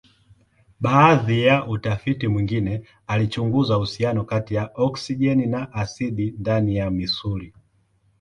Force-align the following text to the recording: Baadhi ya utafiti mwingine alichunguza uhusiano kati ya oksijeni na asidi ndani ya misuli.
Baadhi 0.79 1.41
ya 1.43 1.67
utafiti 1.67 2.27
mwingine 2.27 2.81
alichunguza 3.07 3.77
uhusiano 3.77 4.23
kati 4.25 4.55
ya 4.55 4.71
oksijeni 4.75 5.45
na 5.45 5.73
asidi 5.73 6.31
ndani 6.39 6.75
ya 6.75 6.89
misuli. 6.91 7.53